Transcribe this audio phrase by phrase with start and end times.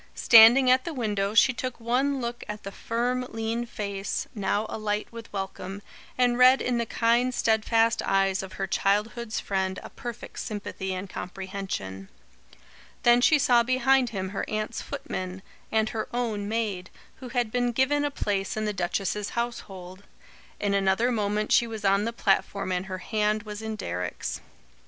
[0.15, 5.07] Standing at the window, she took one look at the firm lean face, now alight
[5.11, 5.83] with welcome,
[6.17, 11.07] and read in the kind, steadfast eyes of her childhood's friend a perfect sympathy and
[11.07, 12.09] comprehension.
[13.03, 17.71] Then she saw behind him her aunt's footman, and her own maid, who had been
[17.71, 20.01] given a place in the duchess's household.
[20.59, 24.41] In another moment she was on the platform and her hand was in Deryck's.